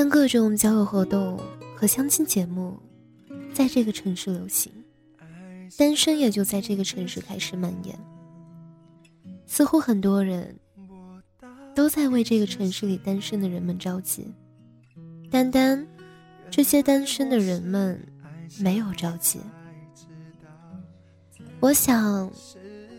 [0.00, 1.38] 像各种交友活动
[1.76, 2.80] 和相亲节目
[3.52, 4.72] 在这个城市流行，
[5.76, 7.94] 单身也就在这个城市开始蔓延。
[9.44, 10.58] 似乎很多人
[11.74, 14.26] 都在为这个城市里单身的人们着急，
[15.30, 15.86] 单单
[16.50, 18.02] 这些单身的人们
[18.58, 19.38] 没有着急。
[21.60, 22.32] 我想，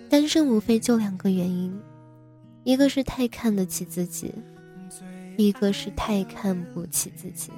[0.08, 1.76] 单身无非就两个原因，
[2.64, 4.32] 一个是太看得起自己。
[5.42, 7.52] 一个是太看不起自己，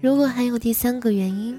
[0.00, 1.58] 如果还有第三个原因，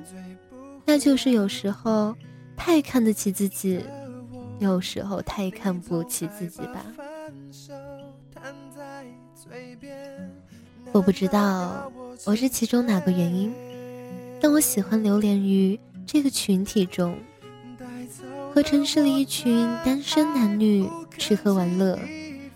[0.86, 2.16] 那就是有时候
[2.56, 3.84] 太看得起自己，
[4.60, 6.86] 有时候太看不起自己吧。
[10.92, 11.92] 我不知道
[12.26, 13.54] 我是其中哪个原因，
[14.42, 17.18] 但我喜欢流连于这个群体中，
[18.54, 22.00] 和城市里一群单身男女吃喝玩乐，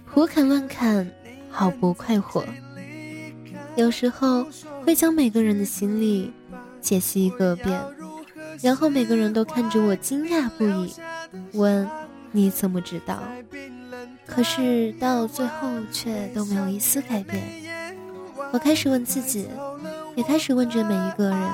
[0.06, 1.10] 胡侃乱侃。
[1.52, 2.44] 好不快活，
[3.76, 4.46] 有时候
[4.84, 6.32] 会将每个人的心里
[6.80, 7.80] 解析一个遍，
[8.62, 10.94] 然后每个人都看着我惊讶不已，
[11.54, 11.88] 问
[12.32, 13.22] 你怎么知道？
[14.26, 17.44] 可是到最后却都没有一丝改变。
[18.54, 19.48] 我开始问自己，
[20.16, 21.50] 也开始问着每一个人，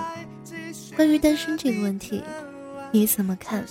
[0.95, 2.23] 关于单身这个问题，
[2.92, 3.66] 你怎么看？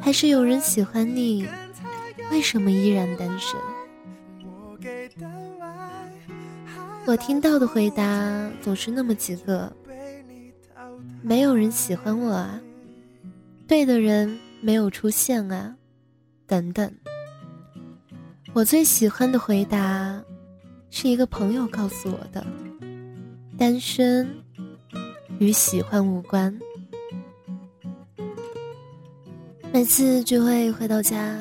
[0.00, 1.46] 还是有人喜欢你，
[2.30, 3.58] 为什么依然单身？
[7.06, 9.70] 我听到的回答总是那么几个：
[11.20, 12.58] 没有人喜欢我啊，
[13.68, 15.76] 对的人没有出现啊，
[16.46, 16.90] 等等。
[18.54, 20.22] 我最喜欢的回答
[20.90, 22.44] 是一个朋友告诉我的：
[23.58, 24.26] 单身
[25.38, 26.58] 与喜欢无关。
[29.72, 31.36] 每次聚会回到家，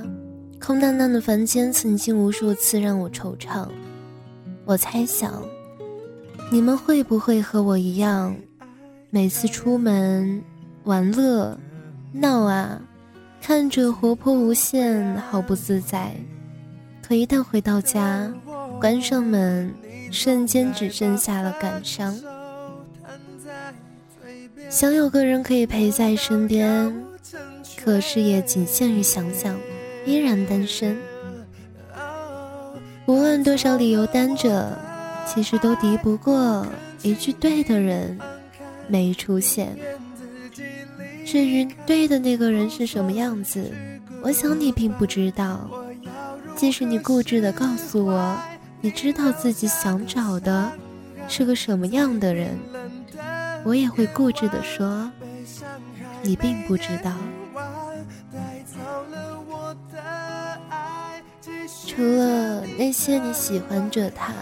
[0.60, 3.70] 空荡荡的房间曾经无数次让我惆怅。
[4.66, 5.44] 我猜想，
[6.50, 8.34] 你们会不会和我一样，
[9.10, 10.42] 每次出门
[10.86, 11.58] 玩乐、
[12.14, 12.82] 闹啊，
[13.42, 16.12] 看着活泼无限，毫不自在；
[17.02, 18.34] 可一旦回到家，
[18.80, 19.74] 关上门，
[20.12, 22.18] 瞬间只剩下了感伤。
[24.70, 26.96] 想有个人可以陪在身边，
[27.84, 29.60] 可是也仅限于想想，
[30.06, 30.98] 依然单身。
[33.06, 34.78] 无论多少理由单着，
[35.28, 36.66] 其实都敌不过
[37.02, 38.18] 一句对的人
[38.88, 39.78] 没出现。
[41.26, 43.72] 至于对的那个人是什么样子，
[44.22, 45.70] 我想你并不知道。
[46.56, 48.38] 即使你固执的告诉我，
[48.80, 50.72] 你知道自己想找的
[51.28, 52.58] 是个什么样的人，
[53.66, 55.12] 我也会固执的说，
[56.22, 57.12] 你并不知道。
[61.96, 64.34] 除了那些你喜欢着他，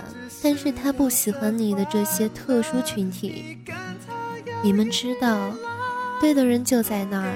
[0.41, 3.57] 但是他不喜欢你的这些特殊群体，
[4.63, 5.51] 你们知道，
[6.21, 7.33] 对的人就在那儿，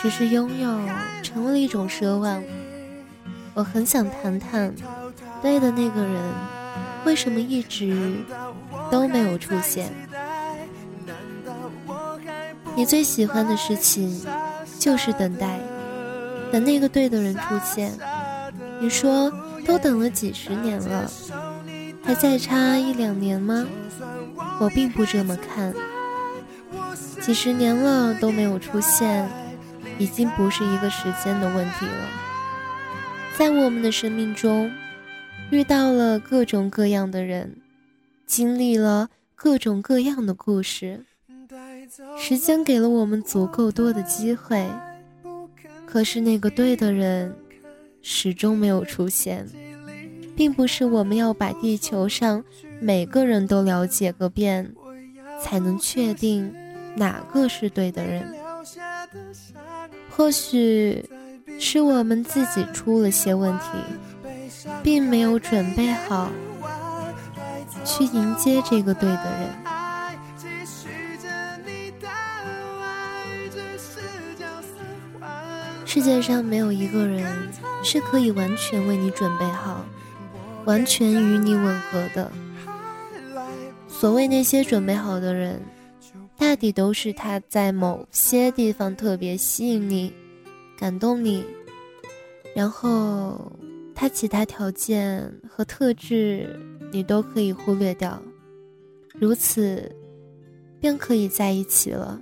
[0.00, 0.80] 只是拥有
[1.20, 2.40] 成为了一种奢望。
[3.54, 4.72] 我很想谈谈，
[5.42, 6.22] 对的那个人，
[7.04, 8.12] 为什么一直
[8.88, 9.90] 都没有出现？
[12.76, 14.24] 你最喜欢的事情，
[14.78, 15.58] 就是等待，
[16.52, 17.92] 等那个对的人出现。
[18.80, 19.32] 你说
[19.66, 21.10] 都等了几十年了，
[22.02, 23.66] 还再差一两年吗？
[24.60, 25.74] 我并不这么看。
[27.20, 29.28] 几十年了都没有出现，
[29.98, 32.08] 已经不是一个时间的问题了。
[33.36, 34.70] 在我们的生命中，
[35.50, 37.56] 遇到了各种各样的人，
[38.26, 41.04] 经历了各种各样的故事，
[42.16, 44.66] 时间给了我们足够多的机会，
[45.84, 47.34] 可是那个对的人。
[48.10, 49.46] 始终没有出现，
[50.34, 52.42] 并不是我们要把地球上
[52.80, 54.72] 每个人都了解个遍，
[55.42, 56.50] 才能确定
[56.96, 58.34] 哪个是对的人。
[60.08, 61.04] 或许
[61.60, 63.66] 是我们自己出了些问题，
[64.82, 66.32] 并没有准备好
[67.84, 69.50] 去迎接这个对的人。
[75.84, 77.50] 世界上没有一个人
[77.90, 79.82] 是可以完全为你准备好、
[80.66, 82.30] 完全与你吻合的。
[83.88, 85.58] 所谓那些准备好的人，
[86.36, 90.12] 大抵都是他在某些地方特别吸引你、
[90.78, 91.42] 感动你，
[92.54, 93.50] 然后
[93.94, 96.60] 他其他条件和特质
[96.92, 98.20] 你都可以忽略掉，
[99.14, 99.90] 如此
[100.78, 102.20] 便可以在一起了，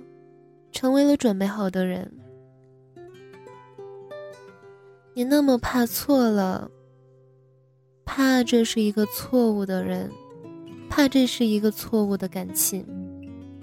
[0.71, 2.09] 成为了准备好的人。
[5.17, 6.69] 你那么怕错了，
[8.05, 10.11] 怕这是一个错误的人，
[10.91, 12.85] 怕这是一个错误的感情，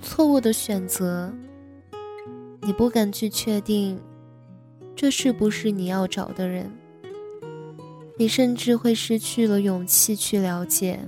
[0.03, 1.33] 错误的选择。
[2.61, 4.01] 你不敢去确定，
[4.97, 6.69] 这是不是你要找的人？
[8.19, 10.99] 你甚至会失去了勇气去了解。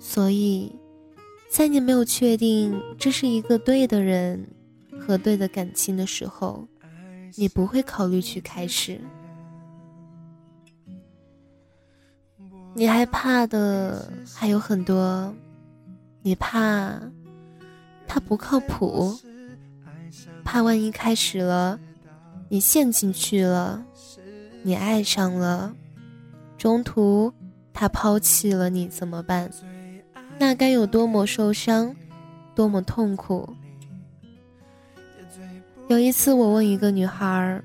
[0.00, 0.74] 所以，
[1.48, 4.48] 在你没有确定这是一个对的人
[4.98, 6.66] 和对的感情的时候，
[7.36, 9.00] 你不会考虑去开始。
[12.78, 15.34] 你害怕的还有很多，
[16.22, 16.96] 你怕
[18.06, 19.18] 他不靠谱，
[20.44, 21.76] 怕万一开始了，
[22.48, 23.84] 你陷进去了，
[24.62, 25.74] 你爱上了，
[26.56, 27.32] 中途
[27.72, 29.50] 他抛弃了你怎么办？
[30.38, 31.92] 那该有多么受伤，
[32.54, 33.56] 多么痛苦！
[35.88, 37.60] 有一次我问一个女孩，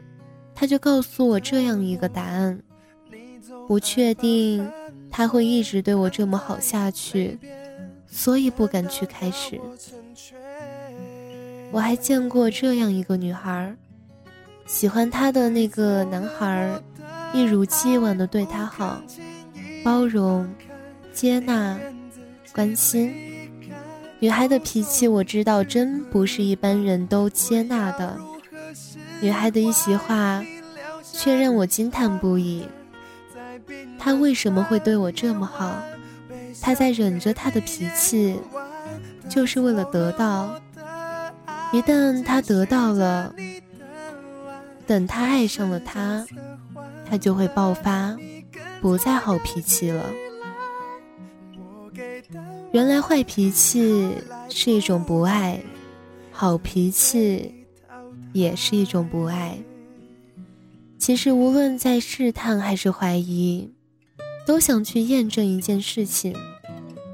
[0.56, 2.59] 她就告诉我这样一个答案：
[3.68, 4.68] 不确定。
[5.15, 7.38] 他会一直对我这么好下去，
[8.07, 9.62] 所以不敢去开始。
[11.71, 13.75] 我还见过这样一个女孩，
[14.65, 16.81] 喜欢她的那个男孩，
[17.31, 19.00] 一如既往的对她好，
[19.83, 20.51] 包容、
[21.13, 21.80] 接纳、
[22.51, 23.13] 关心。
[24.19, 28.18] 女孩的脾气我知道，真不是一般人都接纳的。
[29.21, 30.44] 女孩的一席话，
[31.04, 32.66] 却让我惊叹不已。
[33.99, 35.75] 他为什么会对我这么好？
[36.61, 38.39] 他在忍着他的脾气，
[39.29, 40.59] 就是为了得到。
[41.71, 43.33] 一旦他得到了，
[44.85, 46.25] 等他爱上了他，
[47.09, 48.15] 他就会爆发，
[48.81, 50.05] 不再好脾气了。
[52.71, 54.11] 原来坏脾气
[54.49, 55.59] 是一种不爱，
[56.31, 57.65] 好脾气
[58.33, 59.57] 也是一种不爱。
[61.03, 63.69] 其实无论在试探还是怀疑。
[64.45, 66.33] 都想去验证一件事情，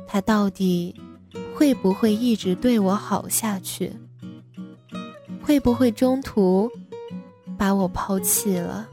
[0.07, 0.93] 他到底
[1.55, 3.91] 会不会一直对我好下去？
[5.41, 6.69] 会不会中途
[7.57, 8.87] 把我抛弃了？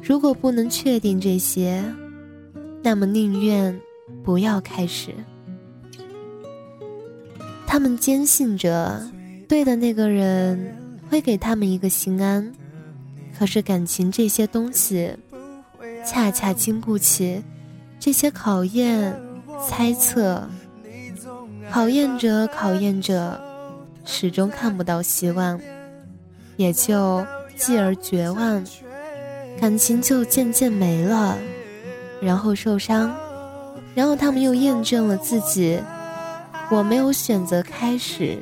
[0.00, 1.84] 如果不能确定这些，
[2.84, 3.76] 那么宁愿
[4.22, 5.12] 不要开始。
[7.66, 9.04] 他们坚信着
[9.48, 10.76] 对的那个人
[11.08, 12.52] 会给他们一个心安，
[13.40, 15.16] 可是感情这些东西。
[16.04, 17.42] 恰恰经不起
[17.98, 19.18] 这些考验、
[19.66, 20.46] 猜测，
[21.70, 23.40] 考验着考验着，
[24.04, 25.58] 始终看不到希望，
[26.56, 27.24] 也就
[27.56, 28.62] 继而绝望，
[29.58, 31.36] 感情就渐渐没了，
[32.20, 33.14] 然后受伤，
[33.94, 35.78] 然后他们又验证了自己，
[36.70, 38.38] 我没有选择开始，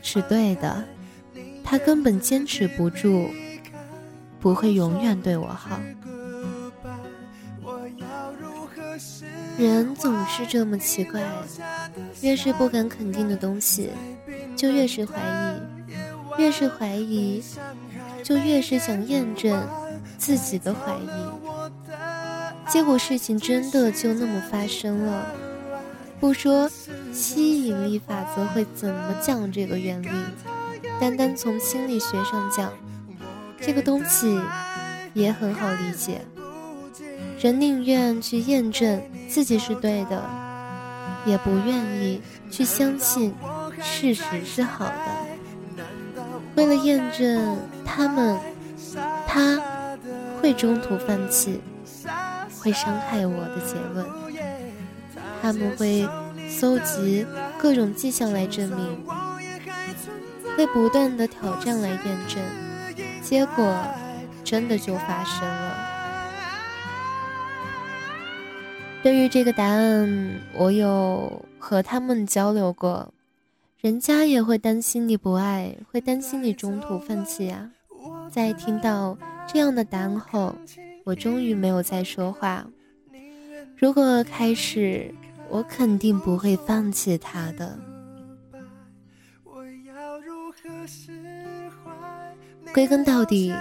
[0.00, 0.84] 是对的，
[1.64, 3.28] 他根本坚持不住，
[4.44, 5.80] 不会永远对我好。
[9.56, 11.22] 人总是这么奇怪，
[12.20, 13.88] 越是不敢肯定的东西，
[14.54, 15.94] 就越是怀疑；
[16.36, 17.42] 越是怀疑，
[18.22, 19.66] 就越是想验证
[20.18, 21.08] 自己的怀疑。
[22.68, 25.26] 结果事情真的就那么发生了。
[26.20, 26.70] 不说
[27.14, 30.08] 吸引力法则会怎么讲这个原理，
[31.00, 32.70] 单单从心理学上讲，
[33.64, 34.40] 这个东西
[35.14, 36.20] 也很好理解。
[37.40, 40.22] 人宁愿去验证自己是对的，
[41.24, 43.34] 也不愿意去相信
[43.82, 46.22] 事实是好的。
[46.54, 48.38] 为了验证他们，
[49.26, 49.60] 他
[50.40, 51.60] 会中途放弃，
[52.58, 54.06] 会伤害我的结论。
[55.42, 56.08] 他们会
[56.48, 57.26] 搜集
[57.58, 59.04] 各种迹象来证明，
[60.56, 62.42] 会不断的挑战来验证，
[63.24, 63.74] 结果
[64.44, 65.74] 真的就发生了。
[69.02, 73.14] 对于这个答案，我有和他们交流过，
[73.80, 77.70] 人家也会担心你不爱，会担心你中途放弃啊。
[78.30, 79.16] 在听到
[79.46, 80.54] 这样的答案后，
[81.04, 82.66] 我终于没有再说话。
[83.76, 85.14] 如果开始，
[85.48, 87.78] 我肯定不会放弃他的。
[89.44, 91.23] 我要如何是
[92.74, 93.54] 归根到底，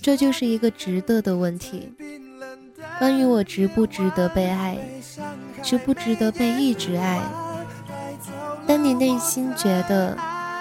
[0.00, 1.92] 这就是一个值得的问题。
[2.98, 4.78] 关于我值不值得被爱，
[5.62, 7.20] 值不值得被一直爱？
[8.66, 10.16] 当你内心觉得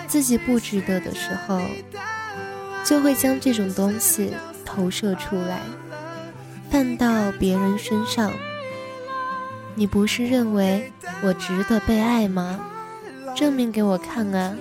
[0.08, 1.62] 自己不值得的时候，
[2.84, 4.34] 就会将这种东西
[4.66, 5.62] 投射出来，
[6.70, 8.30] 放到别人身上。
[9.74, 10.92] 你不是认为
[11.24, 12.60] 我值得被爱吗？
[13.34, 14.54] 证明给我看啊！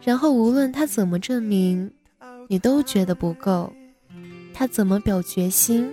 [0.00, 1.90] 然后无论他怎么证明，
[2.48, 3.72] 你都觉得不够。
[4.52, 5.90] 他怎么表决心？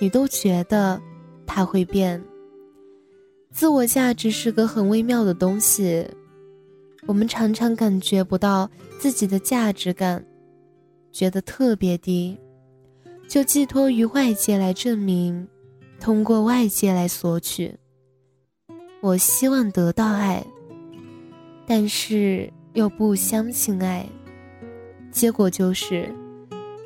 [0.00, 1.00] 你都觉得
[1.46, 2.20] 他会变，
[3.52, 6.04] 自我价值是个很微妙的东西，
[7.06, 8.68] 我们常常感觉不到
[8.98, 10.24] 自己的价值感，
[11.12, 12.36] 觉得特别低，
[13.28, 15.46] 就寄托于外界来证明，
[16.00, 17.72] 通过外界来索取。
[19.00, 20.44] 我希望得到爱，
[21.64, 24.04] 但是又不相信爱，
[25.12, 26.12] 结果就是，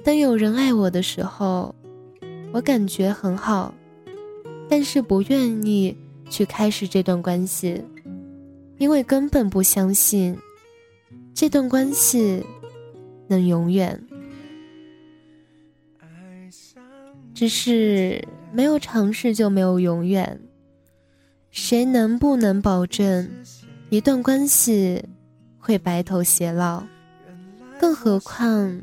[0.05, 1.75] 当有人爱我的时候，
[2.53, 3.73] 我感觉很好，
[4.69, 5.97] 但是不愿意。
[6.29, 7.81] 去开始这段关系，
[8.79, 10.37] 因为根本不相信
[11.33, 12.45] 这段关系
[13.29, 13.97] 能永远。
[17.33, 18.21] 只是
[18.53, 20.41] 没有尝试就没有永远。
[21.53, 23.31] 谁能不能保证
[23.89, 25.01] 一段关系
[25.61, 26.83] 会白头偕老？
[27.79, 28.81] 更何况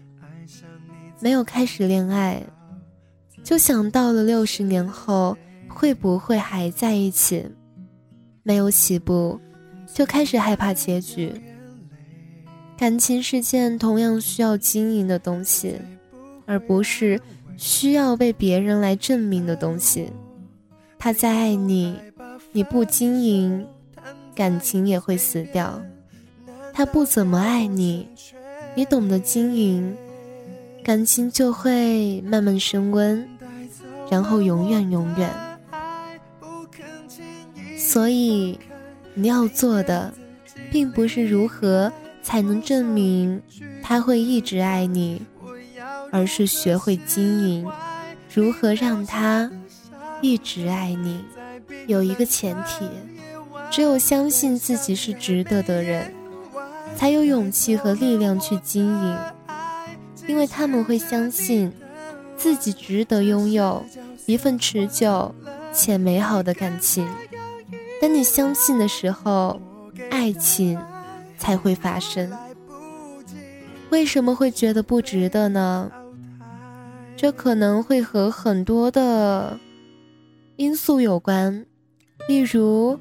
[1.20, 2.44] 没有开始恋爱，
[3.44, 5.38] 就想到了六十年后。
[5.76, 7.44] 会不会还在一起？
[8.44, 9.40] 没有起步，
[9.92, 11.34] 就开始害怕结局。
[12.78, 15.82] 感情是件同样需要经营的东西，
[16.46, 17.20] 而不是
[17.58, 20.14] 需要被别人来证明的东西。
[21.00, 21.98] 他再爱你，
[22.52, 23.68] 你不经营，
[24.36, 25.82] 感情也会死掉。
[26.72, 28.08] 他不怎么爱你，
[28.76, 29.96] 你懂得经营，
[30.84, 33.28] 感情就会慢慢升温，
[34.10, 35.30] 然后永远永远。
[37.78, 38.60] 所以，
[39.14, 40.12] 你要做的，
[40.72, 41.92] 并不是如何
[42.24, 43.42] 才能证明
[43.84, 45.22] 他会一直爱你，
[46.12, 47.68] 而是学会经营，
[48.34, 49.52] 如何让他
[50.22, 51.24] 一直爱你。
[51.86, 52.90] 有一个前提，
[53.70, 56.12] 只有相信自己是值得的人，
[56.96, 59.18] 才有勇气和力量去经营，
[60.28, 61.72] 因为他们会相信
[62.38, 63.84] 自己值得拥有
[64.26, 65.34] 一份持久
[65.74, 67.08] 且美好的感情。
[68.02, 69.60] 当你相信的时候，
[70.10, 70.80] 爱情
[71.38, 72.32] 才会发生。
[73.90, 75.92] 为什么会觉得不值得呢？
[77.16, 79.60] 这可能会和很多的
[80.56, 81.66] 因素有关，
[82.28, 83.00] 例如，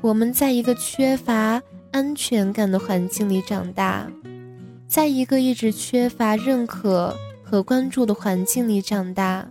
[0.00, 1.60] 我们在一个缺乏
[1.92, 4.10] 安全感的环境里长大，
[4.88, 9.48] 在一个一直缺乏认可和关注的环境里长大，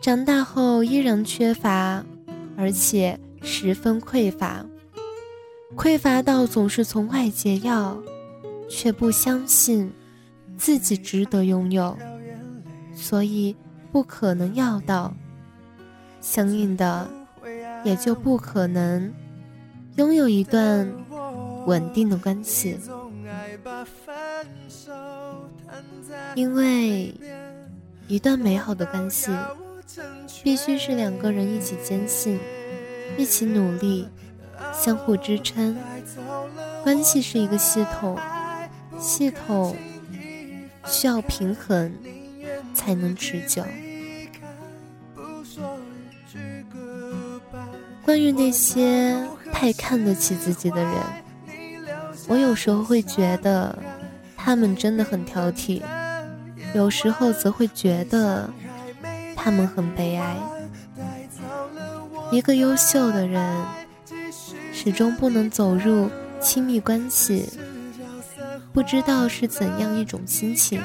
[0.00, 2.04] 长大后依然缺乏，
[2.56, 3.18] 而且。
[3.44, 4.64] 十分匮乏，
[5.74, 8.00] 匮乏到总是从外界要，
[8.70, 9.92] 却不相信
[10.56, 11.98] 自己值得拥有，
[12.94, 13.56] 所以
[13.90, 15.12] 不可能要到，
[16.20, 17.10] 相应的
[17.82, 19.12] 也就不可能
[19.96, 20.88] 拥有一段
[21.66, 22.78] 稳定的关系，
[26.34, 27.14] 因为
[28.08, 29.30] 一段美好的关系
[30.42, 32.38] 必须是两个人一起坚信。
[33.18, 34.08] 一起努力，
[34.72, 35.76] 相互支撑。
[36.82, 38.18] 关系是一个系统，
[38.98, 39.76] 系统
[40.86, 41.94] 需要平衡
[42.72, 43.62] 才能持久。
[48.02, 50.94] 关于那些太看得起自己的人，
[52.28, 53.76] 我有时候会觉得
[54.36, 55.82] 他们真的很挑剔，
[56.74, 58.48] 有时候则会觉得
[59.36, 60.36] 他们很悲哀。
[62.30, 63.64] 一个优秀的人，
[64.72, 66.08] 始终不能走入
[66.40, 67.48] 亲密关系，
[68.72, 70.80] 不知道是怎样一种心情。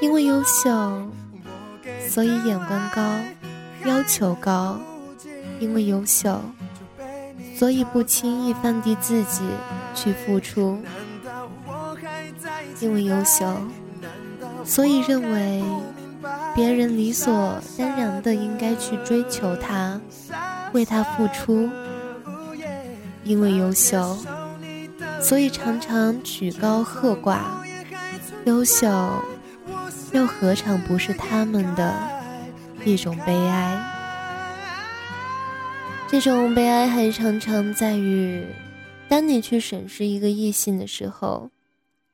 [0.00, 1.10] 因为优秀，
[2.08, 3.18] 所以眼光高，
[3.84, 4.78] 要求高；
[5.58, 6.40] 因为优秀，
[7.58, 9.42] 所以不轻易放低自己
[9.94, 10.78] 去付出；
[12.80, 13.52] 因为优秀，
[14.64, 15.62] 所以认为。
[16.54, 20.00] 别人理所当然的应该去追求他，
[20.72, 21.70] 为他付出。
[23.22, 24.18] 因为优秀，
[25.20, 27.38] 所以常常举高喝寡。
[28.44, 28.88] 优秀，
[30.10, 31.94] 又何尝不是他们的
[32.84, 33.87] 一种悲哀？
[36.10, 38.44] 这种悲哀还常常在于，
[39.08, 41.50] 当你去审视一个异性的时候，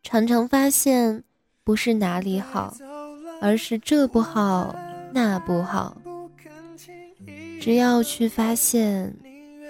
[0.03, 1.23] 常常发现
[1.63, 2.77] 不是哪里好。
[3.41, 4.75] 而是这不好，
[5.13, 5.99] 那不好。
[7.61, 9.15] 只要去发现，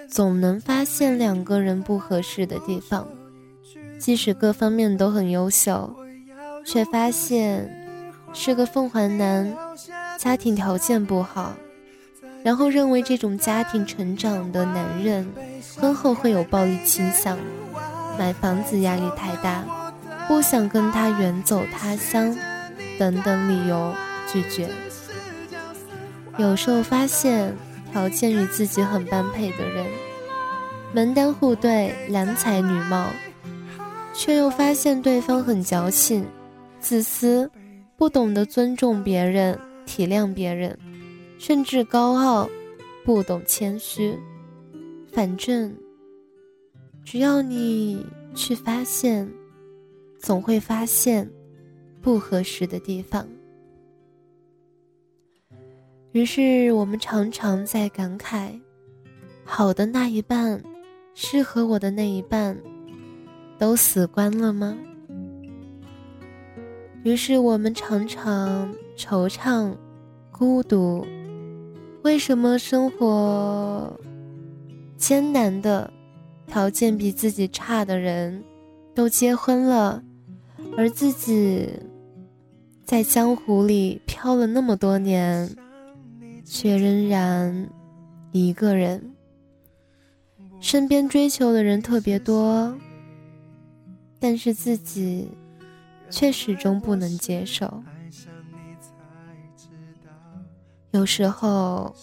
[0.07, 3.05] 总能发现两个人不合适的地方。
[3.99, 5.93] 即使各方面都很优秀，
[6.65, 7.69] 却发现
[8.33, 9.53] 是个凤凰男，
[10.17, 11.53] 家庭条件不好，
[12.45, 15.27] 然后认为这种家庭成长的男人，
[15.79, 17.35] 婚后会有暴力倾向，
[18.19, 19.65] 买房子压力太大，
[20.27, 22.37] 不想跟他远走他乡。
[22.99, 23.93] 等等理由
[24.31, 24.69] 拒绝，
[26.37, 27.53] 有时候发现
[27.91, 29.85] 条件与自己很般配的人，
[30.93, 33.07] 门当户对，郎才女貌，
[34.13, 36.25] 却又发现对方很矫情、
[36.79, 37.51] 自私，
[37.97, 40.79] 不懂得尊重别人、体谅别人，
[41.47, 42.49] 甚至高傲，
[43.03, 44.17] 不懂谦虚。
[45.11, 45.71] 反正，
[47.03, 49.31] 只要你去发现，
[50.17, 51.29] 总会发现
[52.01, 53.27] 不合适的地方。
[56.13, 58.59] 于是我们常常在感慨：
[59.43, 60.59] 好的那一半，
[61.13, 62.59] 适合我的那一半，
[63.59, 64.75] 都死光了吗？
[67.03, 69.71] 于是我们常常惆怅、
[70.31, 71.05] 孤独。
[72.05, 73.99] 为什么生活
[74.95, 75.91] 艰难的，
[76.45, 78.43] 条件比自己差的人，
[78.93, 80.03] 都结婚了，
[80.77, 81.67] 而自己
[82.83, 85.49] 在江湖里漂了那么多年？
[86.45, 87.71] 却仍然
[88.31, 89.15] 一个人，
[90.59, 92.77] 身边追求的人特别多，
[94.19, 95.27] 但是自己
[96.11, 97.81] 却始终不能接受。
[100.95, 101.93] 有时候，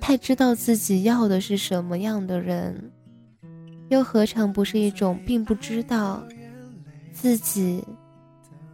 [0.00, 2.90] 太知道自己要的是什么样的人，
[3.88, 6.26] 又何尝不是一种并不知道
[7.12, 7.84] 自己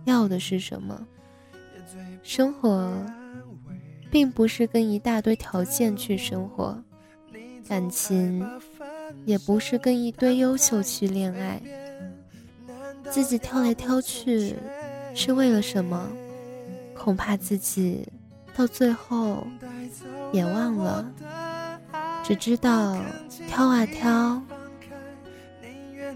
[0.06, 1.06] 要的是什么？
[2.22, 2.90] 生活。
[4.10, 6.78] 并不是跟一大堆条件去生活，
[7.66, 8.46] 感情
[9.24, 11.58] 也不是跟一堆优秀去恋爱。
[13.10, 14.54] 自己挑来挑去，
[15.14, 16.10] 是为了什么？
[16.94, 18.06] 恐怕自己
[18.54, 19.46] 到最后
[20.32, 21.10] 也忘了，
[22.22, 22.96] 只知道
[23.48, 24.42] 挑啊挑。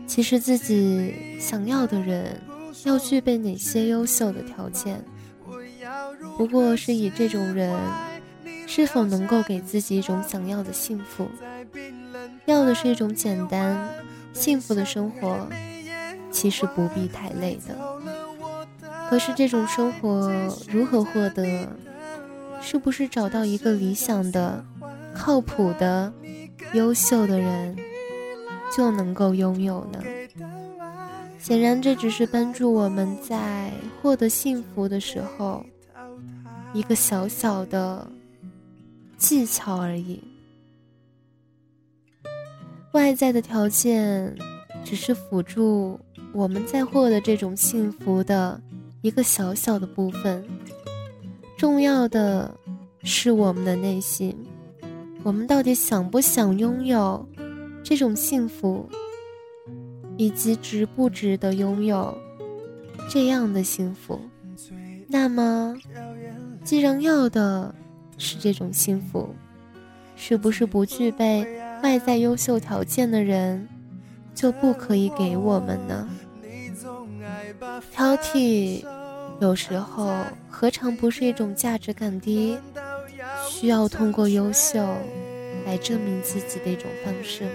[0.07, 2.41] 其实自己想要的人，
[2.85, 5.03] 要具备哪些优秀的条件？
[6.37, 7.79] 不过是以这种人
[8.67, 11.29] 是否能够给自己一种想要的幸福，
[12.45, 13.89] 要的是一种简单
[14.33, 15.49] 幸福的生活，
[16.31, 17.75] 其实不必太累的。
[19.09, 20.31] 可是这种生活
[20.69, 21.69] 如何获得？
[22.69, 24.65] 是不是找到一个理想的、
[25.15, 26.13] 靠谱的、
[26.73, 27.77] 优秀的人
[28.77, 30.03] 就能够拥有呢？
[31.39, 33.71] 显然，这只是帮助我们在
[34.03, 35.65] 获得幸福的时候。
[36.75, 38.11] 一个小小的
[39.17, 40.21] 技巧而已，
[42.95, 44.37] 外在的条件
[44.85, 46.01] 只是辅助
[46.33, 48.61] 我们在获得这种幸福的
[49.03, 50.45] 一个小小的部分。
[51.57, 52.55] 重要的
[53.03, 54.37] 是我们的内心，
[55.23, 57.27] 我们到底想不想拥有
[57.83, 58.89] 这种幸福，
[60.17, 62.17] 以及值不值得拥有
[63.09, 64.21] 这样的幸福？
[65.09, 65.77] 那么。
[66.65, 67.73] 既然要的
[68.19, 69.33] 是这种幸福，
[70.17, 71.47] 是不是不具备
[71.81, 73.69] 外在优秀条件的人
[74.35, 76.09] 就不可以给我们呢？
[77.93, 78.85] 挑剔
[79.41, 82.57] 有时候何尝不是一种价值感低、
[83.49, 84.79] 需要通过优秀
[85.67, 87.51] 来证明自己的一种方式吗？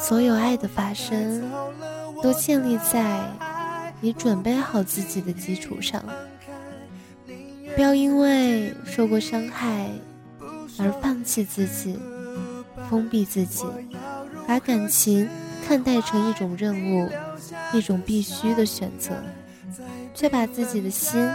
[0.00, 1.42] 所有爱的发生
[2.22, 3.20] 都建立在
[4.00, 6.02] 你准备好自己的基础上。
[7.74, 9.90] 不要因为受过伤害
[10.78, 11.98] 而放弃自己、
[12.88, 13.64] 封闭自己，
[14.46, 15.28] 把感情
[15.66, 17.10] 看待成一种任务、
[17.72, 19.12] 一种必须的选择，
[20.14, 21.28] 却把自己的心、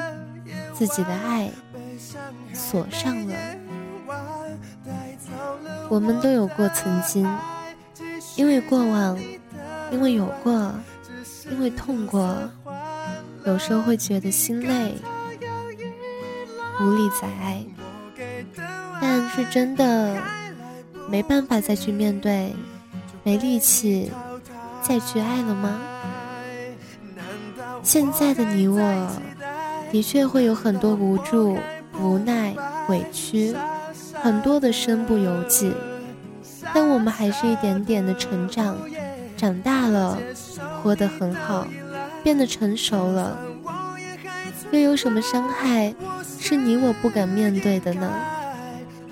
[0.74, 1.52] 自己的爱
[2.54, 3.36] 锁上了。
[5.90, 7.28] 我们都有过曾经，
[8.36, 9.20] 因为过往，
[9.92, 10.74] 因为有过，
[11.52, 12.36] 因为痛过，
[13.46, 14.96] 有时候会觉得心累。
[16.82, 17.62] 无力再爱，
[19.02, 20.16] 但是真的
[21.10, 22.56] 没办法再去面对，
[23.22, 24.10] 没力气
[24.82, 25.78] 再去爱了吗？
[27.92, 28.80] 现在的你我，
[29.92, 31.58] 的确会有很多无助、
[32.00, 32.56] 无奈、
[32.88, 33.56] 委屈，
[34.14, 35.74] 很多的身不由己，
[36.72, 38.78] 但我们还是一点点的成长，
[39.36, 40.20] 长大了，
[40.84, 41.66] 活得很好，
[42.22, 43.40] 变得成熟了，
[44.70, 45.92] 又有什么伤害？
[46.40, 48.08] 是你我不敢面对的呢，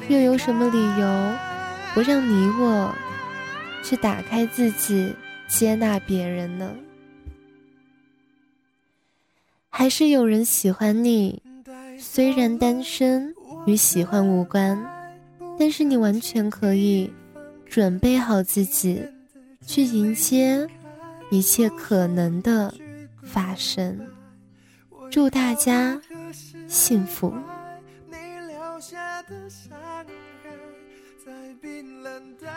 [0.08, 1.32] 又有什么理由
[1.96, 2.94] 不让你我
[3.84, 5.16] 去打开自己，
[5.48, 6.70] 接纳别人呢？
[9.78, 11.40] 还是有人喜欢你，
[12.00, 13.32] 虽然单身
[13.68, 14.76] 与喜欢无关，
[15.60, 17.14] 但是你完全可以
[17.64, 19.08] 准备好自己，
[19.68, 20.68] 去迎接
[21.30, 22.74] 一切可能的
[23.22, 24.00] 发生。
[25.12, 26.02] 祝大家！
[26.68, 27.32] 幸福。
[31.62, 32.48] 冰冷的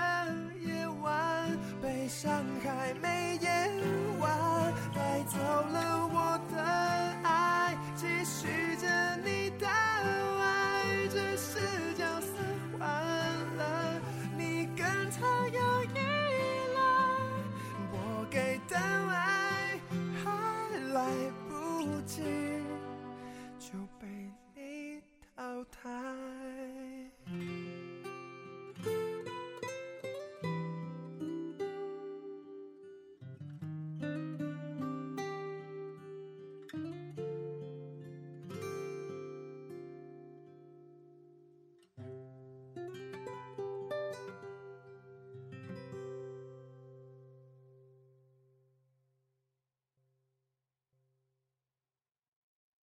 [0.66, 2.30] 夜晚，悲伤
[2.62, 3.70] 还没演
[4.18, 6.09] 完，带走了